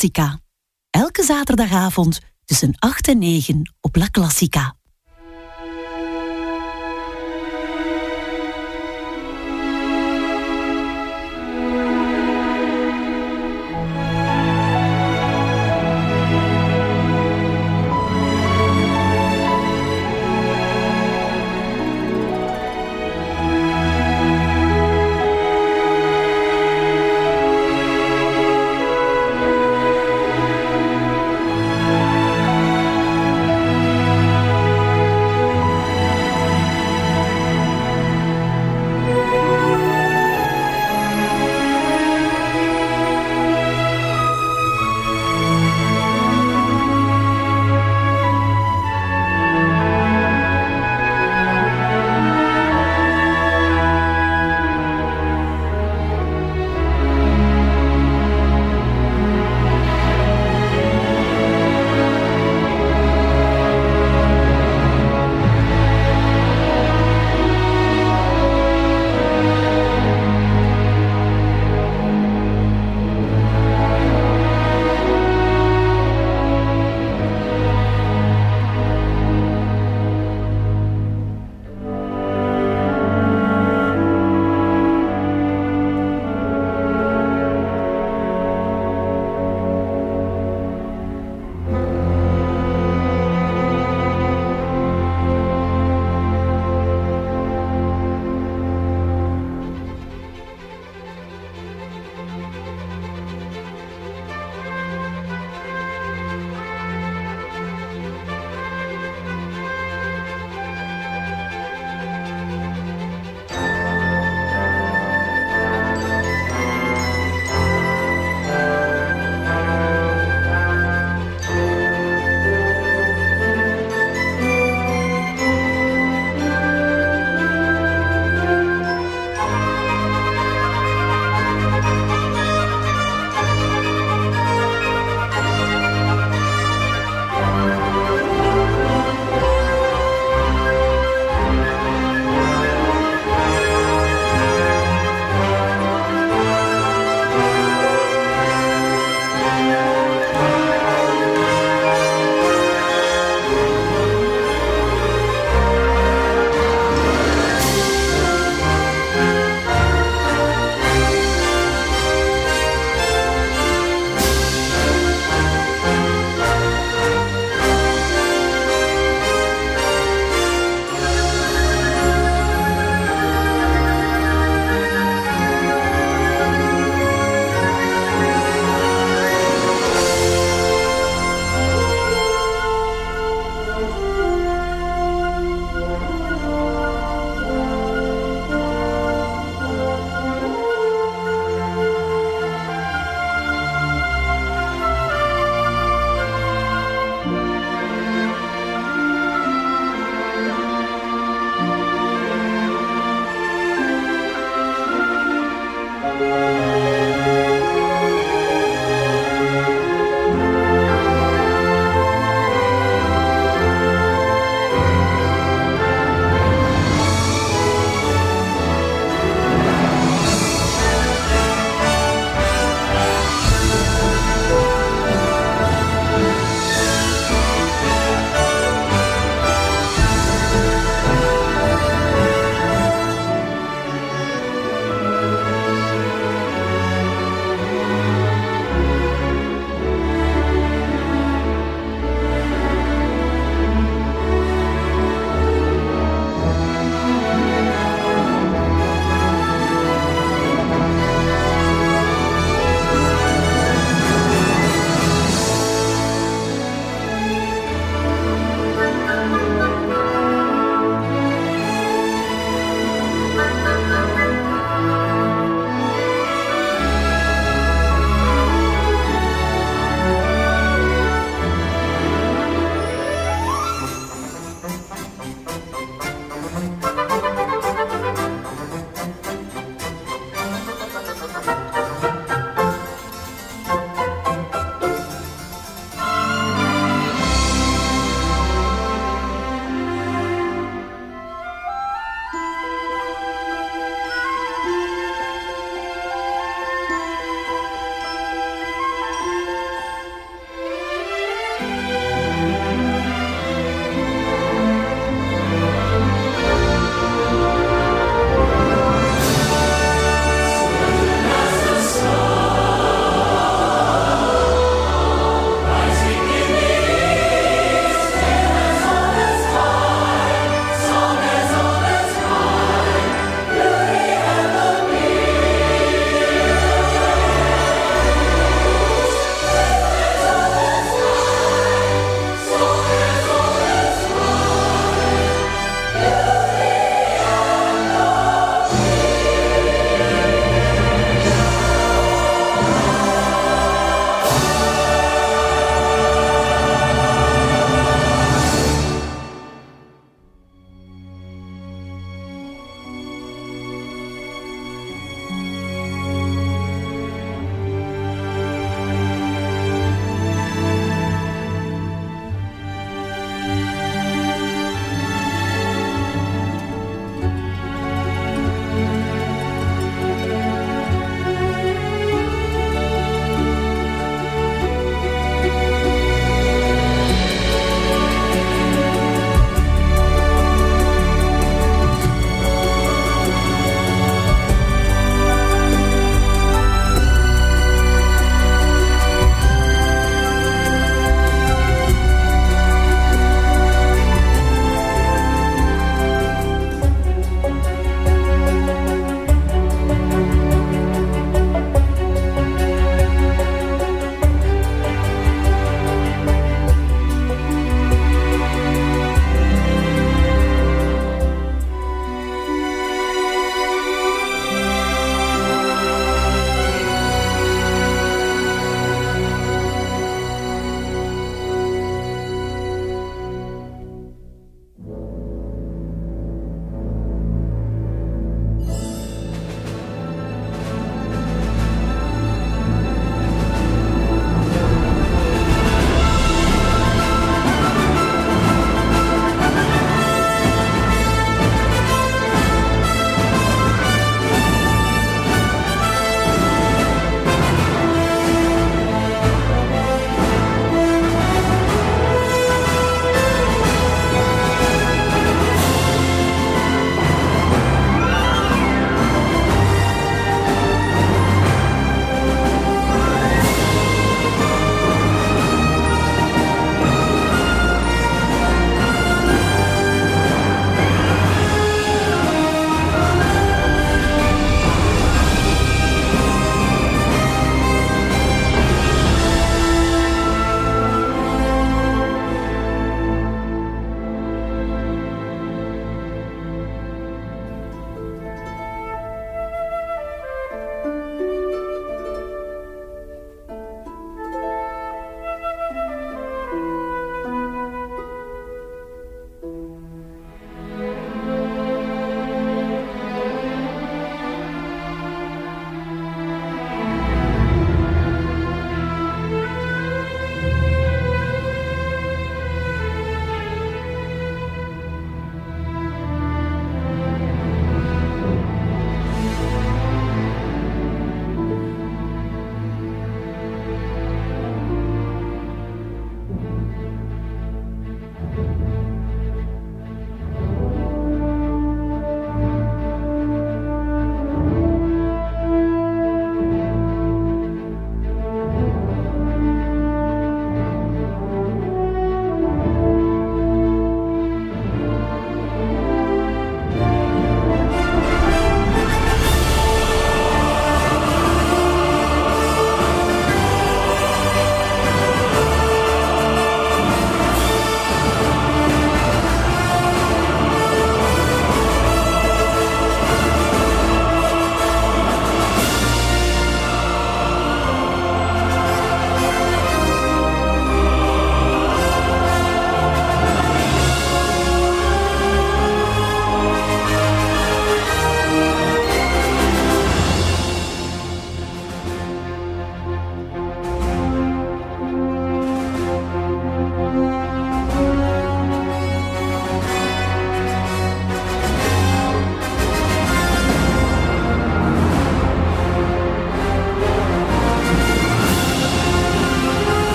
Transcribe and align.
Classica. 0.00 0.40
Elke 0.90 1.22
zaterdagavond 1.22 2.20
tussen 2.44 2.74
8 2.78 3.08
en 3.08 3.18
9 3.18 3.62
op 3.80 3.96
La 3.96 4.06
Classica. 4.10 4.79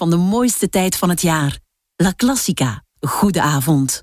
Van 0.00 0.10
de 0.10 0.16
mooiste 0.16 0.68
tijd 0.68 0.96
van 0.96 1.08
het 1.08 1.22
jaar. 1.22 1.58
La 1.96 2.12
Classica. 2.16 2.84
Goede 3.00 3.40
avond. 3.40 4.02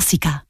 Cinema 0.00 0.49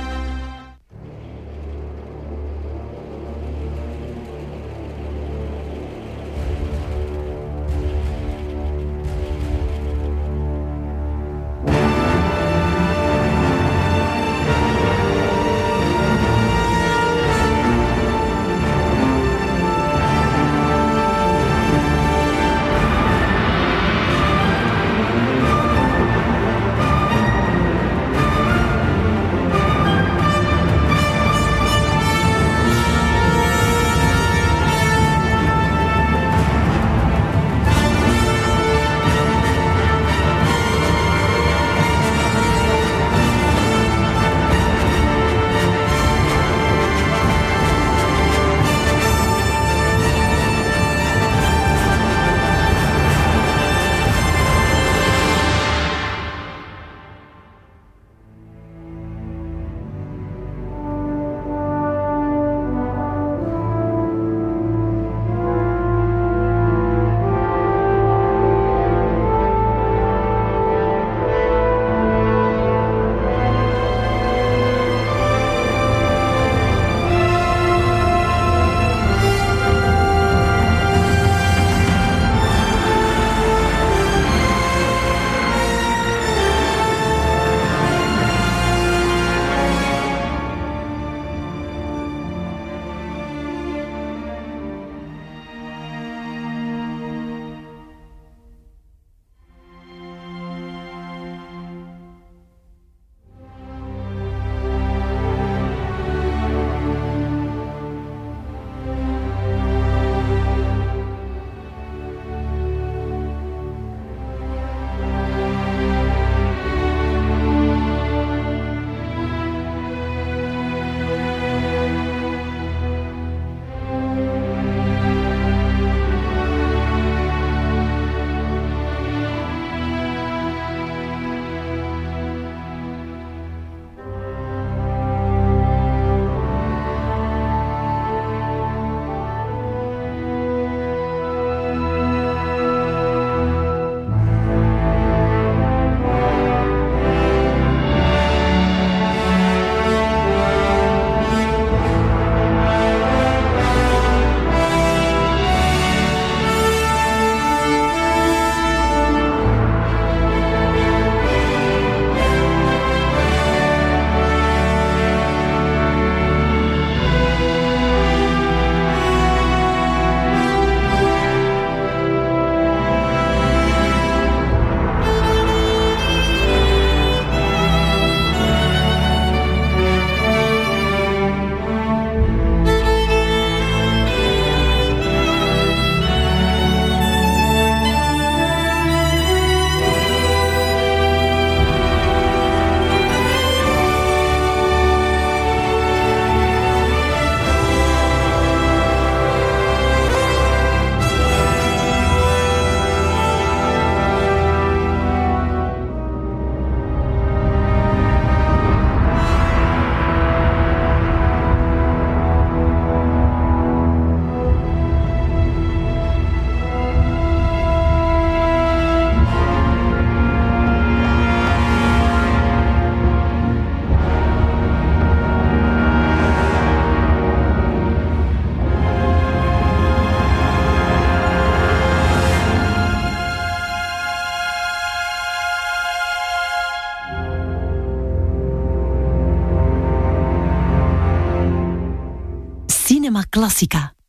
Cinema 243.41 243.47
Classica. 243.49 244.00